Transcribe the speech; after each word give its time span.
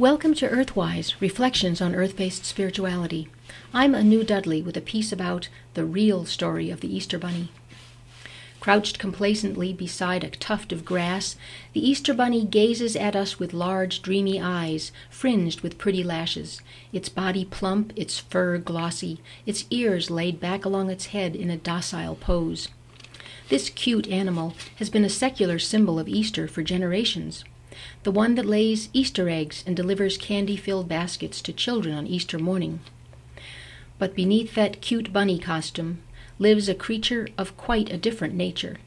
Welcome 0.00 0.32
to 0.36 0.48
Earthwise 0.48 1.20
Reflections 1.20 1.82
on 1.82 1.94
Earth 1.94 2.16
based 2.16 2.46
Spirituality. 2.46 3.28
I'm 3.74 3.94
Anu 3.94 4.24
Dudley 4.24 4.62
with 4.62 4.74
a 4.78 4.80
piece 4.80 5.12
about 5.12 5.50
the 5.74 5.84
real 5.84 6.24
story 6.24 6.70
of 6.70 6.80
the 6.80 6.90
Easter 6.96 7.18
Bunny. 7.18 7.52
Crouched 8.60 8.98
complacently 8.98 9.74
beside 9.74 10.24
a 10.24 10.30
tuft 10.30 10.72
of 10.72 10.86
grass, 10.86 11.36
the 11.74 11.86
Easter 11.86 12.14
Bunny 12.14 12.46
gazes 12.46 12.96
at 12.96 13.14
us 13.14 13.38
with 13.38 13.52
large, 13.52 14.00
dreamy 14.00 14.40
eyes, 14.40 14.90
fringed 15.10 15.60
with 15.60 15.76
pretty 15.76 16.02
lashes, 16.02 16.62
its 16.94 17.10
body 17.10 17.44
plump, 17.44 17.92
its 17.94 18.18
fur 18.18 18.56
glossy, 18.56 19.20
its 19.44 19.66
ears 19.68 20.10
laid 20.10 20.40
back 20.40 20.64
along 20.64 20.88
its 20.88 21.08
head 21.08 21.36
in 21.36 21.50
a 21.50 21.58
docile 21.58 22.14
pose. 22.14 22.68
This 23.50 23.68
cute 23.68 24.08
animal 24.08 24.54
has 24.76 24.88
been 24.88 25.04
a 25.04 25.10
secular 25.10 25.58
symbol 25.58 25.98
of 25.98 26.08
Easter 26.08 26.48
for 26.48 26.62
generations 26.62 27.44
the 28.02 28.10
one 28.10 28.34
that 28.34 28.46
lays 28.46 28.88
Easter 28.92 29.28
eggs 29.28 29.62
and 29.66 29.76
delivers 29.76 30.16
candy 30.16 30.56
filled 30.56 30.88
baskets 30.88 31.40
to 31.42 31.52
children 31.52 31.94
on 31.94 32.06
Easter 32.06 32.38
morning. 32.38 32.80
But 33.98 34.14
beneath 34.14 34.54
that 34.54 34.80
cute 34.80 35.12
bunny 35.12 35.38
costume 35.38 36.02
lives 36.38 36.68
a 36.68 36.74
creature 36.74 37.28
of 37.36 37.56
quite 37.56 37.92
a 37.92 37.98
different 37.98 38.34
nature 38.34 38.78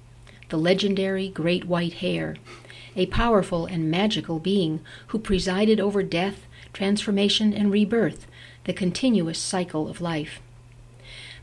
the 0.50 0.58
legendary 0.58 1.30
great 1.30 1.66
white 1.66 1.94
hare, 1.94 2.36
a 2.96 3.08
powerful 3.08 3.66
and 3.66 3.90
magical 3.90 4.38
being 4.38 4.82
who 5.08 5.18
presided 5.18 5.80
over 5.80 6.04
death, 6.04 6.46
transformation, 6.74 7.54
and 7.54 7.72
rebirth, 7.72 8.28
the 8.66 8.74
continuous 8.74 9.40
cycle 9.40 9.88
of 9.88 10.00
life. 10.00 10.42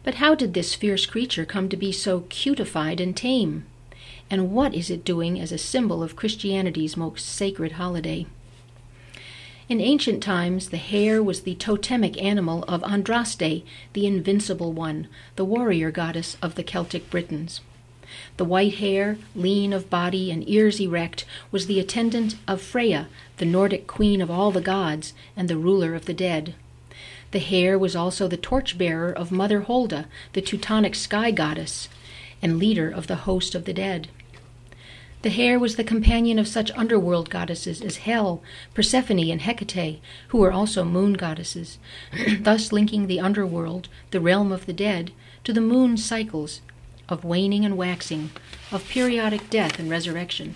But 0.04 0.14
how 0.14 0.36
did 0.36 0.54
this 0.54 0.74
fierce 0.74 1.06
creature 1.06 1.44
come 1.44 1.68
to 1.68 1.76
be 1.76 1.90
so 1.90 2.20
cutified 2.28 3.00
and 3.00 3.16
tame? 3.16 3.66
And 4.30 4.52
what 4.52 4.72
is 4.74 4.90
it 4.90 5.04
doing 5.04 5.40
as 5.40 5.50
a 5.50 5.58
symbol 5.58 6.02
of 6.02 6.14
Christianity's 6.14 6.96
most 6.96 7.26
sacred 7.26 7.72
holiday? 7.72 8.26
In 9.68 9.80
ancient 9.80 10.22
times, 10.22 10.70
the 10.70 10.76
hare 10.76 11.22
was 11.22 11.42
the 11.42 11.56
totemic 11.56 12.20
animal 12.20 12.64
of 12.68 12.82
Andraste, 12.82 13.64
the 13.92 14.06
invincible 14.06 14.72
one, 14.72 15.08
the 15.36 15.44
warrior 15.44 15.90
goddess 15.90 16.36
of 16.40 16.54
the 16.54 16.62
Celtic 16.62 17.10
Britons. 17.10 17.60
The 18.36 18.44
white 18.44 18.74
hare, 18.74 19.18
lean 19.36 19.72
of 19.72 19.90
body 19.90 20.30
and 20.30 20.48
ears 20.48 20.80
erect, 20.80 21.24
was 21.52 21.66
the 21.66 21.78
attendant 21.78 22.36
of 22.48 22.60
Freya, 22.60 23.08
the 23.36 23.44
Nordic 23.44 23.86
queen 23.86 24.20
of 24.20 24.30
all 24.30 24.50
the 24.50 24.60
gods 24.60 25.12
and 25.36 25.48
the 25.48 25.56
ruler 25.56 25.94
of 25.94 26.06
the 26.06 26.14
dead. 26.14 26.54
The 27.30 27.38
hare 27.38 27.78
was 27.78 27.94
also 27.94 28.26
the 28.26 28.36
torchbearer 28.36 29.12
of 29.12 29.30
Mother 29.30 29.60
Holda, 29.60 30.08
the 30.32 30.42
Teutonic 30.42 30.96
sky 30.96 31.30
goddess, 31.30 31.88
and 32.42 32.58
leader 32.58 32.90
of 32.90 33.06
the 33.06 33.22
host 33.26 33.54
of 33.54 33.64
the 33.64 33.72
dead. 33.72 34.08
The 35.22 35.30
hare 35.30 35.58
was 35.58 35.76
the 35.76 35.84
companion 35.84 36.38
of 36.38 36.48
such 36.48 36.70
underworld 36.70 37.28
goddesses 37.28 37.82
as 37.82 37.98
Hel, 37.98 38.42
Persephone, 38.72 39.30
and 39.30 39.42
Hecate, 39.42 40.00
who 40.28 40.38
were 40.38 40.52
also 40.52 40.82
moon 40.82 41.12
goddesses, 41.12 41.78
thus 42.40 42.72
linking 42.72 43.06
the 43.06 43.20
underworld, 43.20 43.88
the 44.12 44.20
realm 44.20 44.50
of 44.50 44.64
the 44.64 44.72
dead, 44.72 45.12
to 45.44 45.52
the 45.52 45.60
moon 45.60 45.98
cycles 45.98 46.62
of 47.10 47.22
waning 47.22 47.66
and 47.66 47.76
waxing, 47.76 48.30
of 48.72 48.88
periodic 48.88 49.50
death 49.50 49.78
and 49.78 49.90
resurrection. 49.90 50.54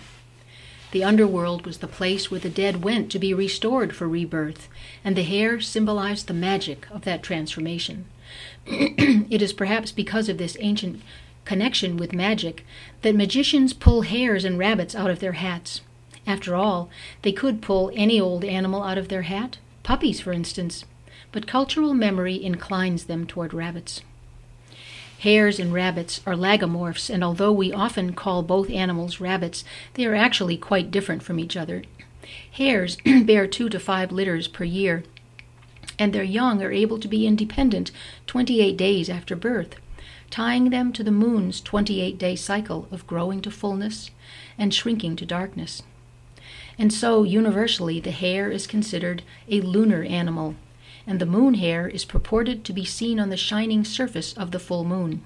The 0.91 1.03
underworld 1.03 1.65
was 1.65 1.77
the 1.79 1.87
place 1.87 2.31
where 2.31 2.39
the 2.39 2.49
dead 2.49 2.83
went 2.83 3.11
to 3.11 3.19
be 3.19 3.35
restored 3.35 3.95
for 3.95 4.07
rebirth, 4.07 4.67
and 5.03 5.15
the 5.15 5.23
hare 5.23 5.59
symbolized 5.61 6.25
the 6.25 6.33
magic 6.33 6.87
of 6.89 7.03
that 7.03 7.21
transformation. 7.21 8.05
it 8.65 9.43
is 9.43 9.53
perhaps 9.53 9.91
because 9.91 10.27
of 10.27 10.39
this 10.39 10.57
ancient 10.59 11.01
connection 11.45 11.95
with 11.95 12.11
magic 12.11 12.65
that 13.03 13.15
magicians 13.15 13.73
pull 13.73 14.01
hares 14.01 14.43
and 14.43 14.57
rabbits 14.57 14.95
out 14.95 15.09
of 15.09 15.19
their 15.19 15.33
hats. 15.33 15.81
After 16.27 16.55
all, 16.55 16.89
they 17.21 17.31
could 17.31 17.61
pull 17.61 17.91
any 17.93 18.19
old 18.19 18.43
animal 18.43 18.83
out 18.83 18.97
of 18.97 19.09
their 19.09 19.21
hat, 19.21 19.57
puppies, 19.83 20.19
for 20.19 20.33
instance, 20.33 20.83
but 21.31 21.47
cultural 21.47 21.93
memory 21.93 22.43
inclines 22.43 23.05
them 23.05 23.27
toward 23.27 23.53
rabbits. 23.53 24.01
Hares 25.19 25.59
and 25.59 25.71
rabbits 25.71 26.19
are 26.25 26.35
lagomorphs, 26.35 27.09
and 27.09 27.23
although 27.23 27.51
we 27.51 27.71
often 27.71 28.13
call 28.13 28.43
both 28.43 28.69
animals 28.69 29.19
rabbits, 29.19 29.63
they 29.93 30.05
are 30.05 30.15
actually 30.15 30.57
quite 30.57 30.91
different 30.91 31.23
from 31.23 31.39
each 31.39 31.55
other. 31.55 31.83
Hares 32.51 32.97
bear 33.23 33.47
two 33.47 33.69
to 33.69 33.79
five 33.79 34.11
litters 34.11 34.47
per 34.47 34.63
year, 34.63 35.03
and 35.97 36.11
their 36.11 36.23
young 36.23 36.61
are 36.61 36.71
able 36.71 36.99
to 36.99 37.07
be 37.07 37.27
independent 37.27 37.91
28 38.27 38.75
days 38.75 39.09
after 39.09 39.35
birth 39.35 39.75
tying 40.29 40.69
them 40.69 40.91
to 40.93 41.03
the 41.03 41.11
moon's 41.11 41.61
28 41.61 42.17
day 42.17 42.35
cycle 42.35 42.87
of 42.91 43.07
growing 43.07 43.41
to 43.41 43.51
fullness 43.51 44.11
and 44.57 44.73
shrinking 44.73 45.15
to 45.15 45.25
darkness. 45.25 45.83
And 46.77 46.91
so, 46.91 47.23
universally, 47.23 47.99
the 47.99 48.11
hare 48.11 48.51
is 48.51 48.67
considered 48.67 49.23
a 49.49 49.61
lunar 49.61 50.03
animal, 50.03 50.55
and 51.07 51.19
the 51.19 51.25
moon 51.25 51.55
hare 51.55 51.87
is 51.87 52.03
purported 52.03 52.63
to 52.65 52.73
be 52.73 52.85
seen 52.85 53.19
on 53.19 53.29
the 53.29 53.37
shining 53.37 53.83
surface 53.85 54.33
of 54.33 54.51
the 54.51 54.59
full 54.59 54.83
moon. 54.83 55.21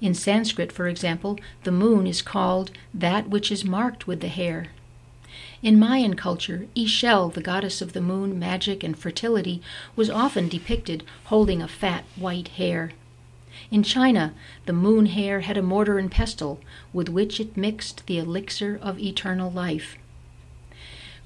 In 0.00 0.12
Sanskrit, 0.12 0.70
for 0.70 0.86
example, 0.86 1.38
the 1.62 1.72
moon 1.72 2.06
is 2.06 2.20
called 2.20 2.70
that 2.92 3.28
which 3.28 3.50
is 3.50 3.64
marked 3.64 4.06
with 4.06 4.20
the 4.20 4.28
hare. 4.28 4.66
In 5.62 5.78
Mayan 5.78 6.14
culture, 6.14 6.66
Ixchel, 6.76 7.32
the 7.32 7.40
goddess 7.40 7.80
of 7.80 7.94
the 7.94 8.02
moon, 8.02 8.38
magic, 8.38 8.84
and 8.84 8.98
fertility, 8.98 9.62
was 9.96 10.10
often 10.10 10.48
depicted 10.48 11.04
holding 11.24 11.62
a 11.62 11.68
fat 11.68 12.04
white 12.16 12.48
hare. 12.48 12.92
In 13.70 13.82
China, 13.82 14.34
the 14.66 14.72
moon 14.72 15.06
hare 15.06 15.40
had 15.40 15.56
a 15.56 15.62
mortar 15.62 15.98
and 15.98 16.10
pestle 16.10 16.60
with 16.92 17.08
which 17.08 17.40
it 17.40 17.56
mixed 17.56 18.06
the 18.06 18.18
elixir 18.18 18.78
of 18.80 18.98
eternal 18.98 19.50
life. 19.50 19.96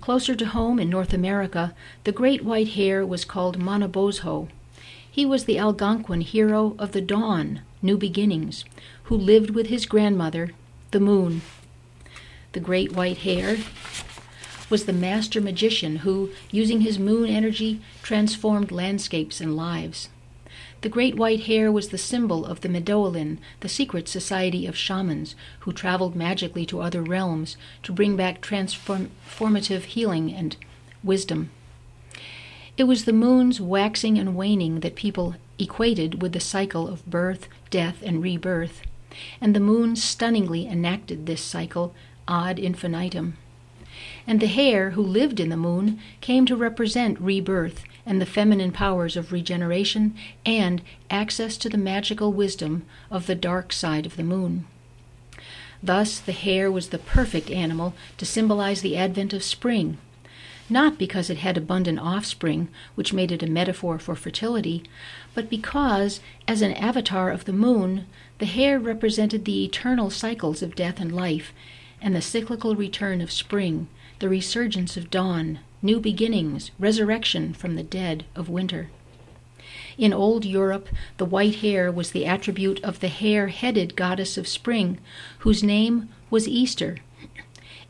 Closer 0.00 0.34
to 0.34 0.46
home 0.46 0.78
in 0.78 0.88
North 0.88 1.12
America, 1.12 1.74
the 2.04 2.12
great 2.12 2.44
white 2.44 2.68
hare 2.68 3.04
was 3.04 3.24
called 3.24 3.58
Manabozho. 3.58 4.48
He 5.10 5.26
was 5.26 5.44
the 5.44 5.58
Algonquin 5.58 6.20
hero 6.20 6.76
of 6.78 6.92
the 6.92 7.00
dawn, 7.00 7.62
new 7.82 7.96
beginnings, 7.96 8.64
who 9.04 9.16
lived 9.16 9.50
with 9.50 9.66
his 9.66 9.86
grandmother, 9.86 10.52
the 10.92 11.00
moon. 11.00 11.42
The 12.52 12.60
great 12.60 12.92
white 12.92 13.18
hare 13.18 13.58
was 14.70 14.84
the 14.84 14.92
master 14.92 15.40
magician 15.40 15.96
who, 15.96 16.30
using 16.50 16.82
his 16.82 16.98
moon 16.98 17.28
energy, 17.28 17.80
transformed 18.02 18.70
landscapes 18.70 19.40
and 19.40 19.56
lives. 19.56 20.08
The 20.80 20.88
great 20.88 21.16
white 21.16 21.40
hare 21.40 21.72
was 21.72 21.88
the 21.88 21.98
symbol 21.98 22.46
of 22.46 22.60
the 22.60 22.68
Midewiwin, 22.68 23.38
the 23.60 23.68
secret 23.68 24.08
society 24.08 24.64
of 24.66 24.76
shamans 24.76 25.34
who 25.60 25.72
traveled 25.72 26.14
magically 26.14 26.64
to 26.66 26.80
other 26.80 27.02
realms 27.02 27.56
to 27.82 27.92
bring 27.92 28.16
back 28.16 28.40
transformative 28.40 29.82
healing 29.82 30.32
and 30.32 30.56
wisdom. 31.02 31.50
It 32.76 32.84
was 32.84 33.06
the 33.06 33.12
moon's 33.12 33.60
waxing 33.60 34.18
and 34.18 34.36
waning 34.36 34.80
that 34.80 34.94
people 34.94 35.34
equated 35.58 36.22
with 36.22 36.32
the 36.32 36.38
cycle 36.38 36.86
of 36.86 37.04
birth, 37.06 37.48
death, 37.70 38.00
and 38.04 38.22
rebirth, 38.22 38.82
and 39.40 39.56
the 39.56 39.60
moon 39.60 39.96
stunningly 39.96 40.64
enacted 40.68 41.26
this 41.26 41.42
cycle 41.42 41.92
ad 42.28 42.60
infinitum. 42.60 43.36
And 44.28 44.38
the 44.38 44.46
hare 44.46 44.90
who 44.90 45.02
lived 45.02 45.40
in 45.40 45.48
the 45.48 45.56
moon 45.56 45.98
came 46.20 46.46
to 46.46 46.54
represent 46.54 47.20
rebirth 47.20 47.82
and 48.08 48.22
the 48.22 48.26
feminine 48.26 48.72
powers 48.72 49.18
of 49.18 49.32
regeneration, 49.32 50.14
and 50.46 50.80
access 51.10 51.58
to 51.58 51.68
the 51.68 51.76
magical 51.76 52.32
wisdom 52.32 52.86
of 53.10 53.26
the 53.26 53.34
dark 53.34 53.70
side 53.70 54.06
of 54.06 54.16
the 54.16 54.22
moon. 54.22 54.66
Thus, 55.82 56.18
the 56.18 56.32
hare 56.32 56.72
was 56.72 56.88
the 56.88 56.98
perfect 56.98 57.50
animal 57.50 57.92
to 58.16 58.24
symbolize 58.24 58.80
the 58.80 58.96
advent 58.96 59.34
of 59.34 59.42
spring, 59.42 59.98
not 60.70 60.98
because 60.98 61.28
it 61.28 61.36
had 61.36 61.58
abundant 61.58 61.98
offspring, 61.98 62.68
which 62.94 63.12
made 63.12 63.30
it 63.30 63.42
a 63.42 63.46
metaphor 63.46 63.98
for 63.98 64.16
fertility, 64.16 64.82
but 65.34 65.50
because, 65.50 66.20
as 66.48 66.62
an 66.62 66.72
avatar 66.72 67.30
of 67.30 67.44
the 67.44 67.52
moon, 67.52 68.06
the 68.38 68.46
hare 68.46 68.78
represented 68.78 69.44
the 69.44 69.64
eternal 69.66 70.08
cycles 70.08 70.62
of 70.62 70.74
death 70.74 70.98
and 70.98 71.14
life, 71.14 71.52
and 72.00 72.16
the 72.16 72.22
cyclical 72.22 72.74
return 72.74 73.20
of 73.20 73.30
spring, 73.30 73.86
the 74.18 74.30
resurgence 74.30 74.96
of 74.96 75.10
dawn, 75.10 75.58
new 75.80 76.00
beginnings, 76.00 76.70
resurrection 76.78 77.52
from 77.54 77.76
the 77.76 77.82
dead 77.82 78.24
of 78.34 78.48
winter. 78.48 78.90
In 79.96 80.12
old 80.12 80.44
Europe, 80.44 80.88
the 81.16 81.24
white 81.24 81.56
hare 81.56 81.90
was 81.90 82.12
the 82.12 82.24
attribute 82.24 82.82
of 82.84 83.00
the 83.00 83.08
hare 83.08 83.48
headed 83.48 83.96
goddess 83.96 84.38
of 84.38 84.48
spring, 84.48 84.98
whose 85.40 85.62
name 85.62 86.08
was 86.30 86.48
Easter. 86.48 86.98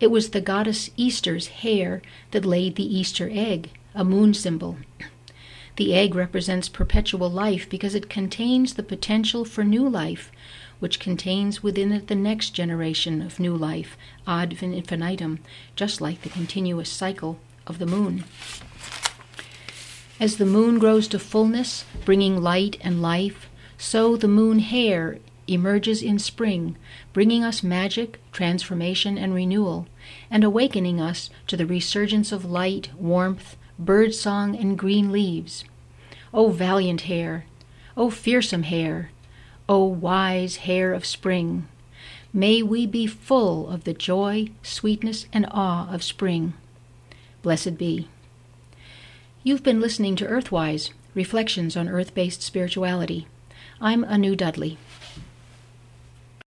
It 0.01 0.11
was 0.11 0.31
the 0.31 0.41
goddess 0.41 0.91
Easter's 0.97 1.49
hare 1.49 2.03
that 2.31 2.45
laid 2.45 2.77
the 2.77 2.99
Easter 2.99 3.29
egg, 3.33 3.71
a 3.95 4.05
moon 4.05 4.33
symbol. 4.33 4.79
The 5.77 5.95
egg 5.95 6.15
represents 6.15 6.69
perpetual 6.69 7.31
life 7.31 7.69
because 7.69 7.95
it 7.95 8.09
contains 8.11 8.75
the 8.75 8.83
potential 8.83 9.45
for 9.45 9.65
new 9.65 9.89
life, 9.89 10.33
which 10.81 11.01
contains 11.01 11.63
within 11.63 11.93
it 11.93 12.09
the 12.09 12.15
next 12.15 12.51
generation 12.51 13.23
of 13.23 13.39
new 13.39 13.57
life, 13.57 13.97
ad 14.27 14.57
infinitum, 14.61 15.41
just 15.77 16.01
like 16.01 16.23
the 16.23 16.29
continuous 16.29 16.89
cycle 16.89 17.39
of 17.69 17.79
the 17.79 17.87
moon. 17.87 18.25
As 20.19 20.37
the 20.37 20.47
moon 20.47 20.79
grows 20.79 21.07
to 21.09 21.19
fullness, 21.19 21.85
bringing 22.05 22.43
light 22.43 22.77
and 22.81 23.01
life, 23.01 23.49
so 23.77 24.17
the 24.17 24.27
moon 24.27 24.59
hare 24.59 25.19
emerges 25.47 26.03
in 26.03 26.19
spring, 26.19 26.77
bringing 27.13 27.45
us 27.45 27.63
magic, 27.63 28.21
transformation, 28.33 29.17
and 29.17 29.33
renewal, 29.33 29.87
and 30.31 30.45
awakening 30.45 31.01
us 31.01 31.31
to 31.47 31.57
the 31.57 31.67
resurgence 31.67 32.33
of 32.33 32.45
light, 32.45 32.91
warmth, 32.99 33.57
bird 33.79 34.15
song, 34.15 34.57
and 34.57 34.79
green 34.79 35.13
leaves. 35.13 35.65
O 36.35 36.51
valiant 36.51 37.03
hare! 37.03 37.47
O 37.97 38.11
fearsome 38.11 38.65
hare! 38.65 39.11
O 39.69 39.85
wise 39.85 40.57
hare 40.57 40.93
of 40.93 41.07
spring! 41.07 41.69
May 42.33 42.63
we 42.63 42.87
be 42.87 43.07
full 43.07 43.69
of 43.71 43.85
the 43.85 43.95
joy, 43.95 44.51
sweetness, 44.63 45.27
and 45.33 45.47
awe 45.51 45.89
of 45.91 46.03
spring. 46.03 46.55
Blessed 47.49 47.79
be. 47.79 48.09
You've 49.43 49.63
been 49.63 49.81
listening 49.81 50.17
to 50.17 50.27
Earthwise 50.27 50.91
Reflections 51.15 51.79
on 51.79 51.89
Earth 51.89 52.13
Based 52.13 52.43
Spirituality. 52.43 53.27
I'm 53.81 54.05
Anu 54.05 54.37
Dudley. 54.37 54.77